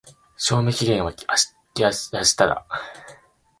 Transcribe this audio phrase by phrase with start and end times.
[0.35, 1.13] 賞味期限は
[1.79, 2.65] 明日だ。